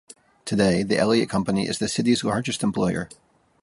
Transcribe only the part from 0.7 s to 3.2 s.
the Elliott Company is the city's largest employer.